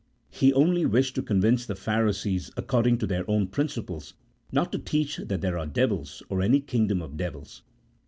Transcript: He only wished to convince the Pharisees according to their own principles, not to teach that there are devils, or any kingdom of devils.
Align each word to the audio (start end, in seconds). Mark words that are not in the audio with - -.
He 0.31 0.51
only 0.53 0.83
wished 0.83 1.13
to 1.13 1.21
convince 1.21 1.63
the 1.67 1.75
Pharisees 1.75 2.49
according 2.57 2.97
to 2.97 3.05
their 3.05 3.23
own 3.29 3.45
principles, 3.45 4.15
not 4.51 4.71
to 4.71 4.79
teach 4.79 5.17
that 5.17 5.41
there 5.41 5.59
are 5.59 5.67
devils, 5.67 6.23
or 6.27 6.41
any 6.41 6.59
kingdom 6.59 7.03
of 7.03 7.17
devils. 7.17 7.61